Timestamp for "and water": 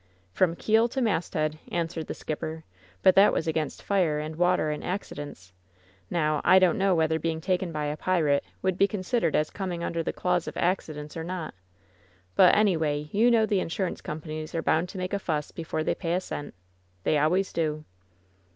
4.17-4.71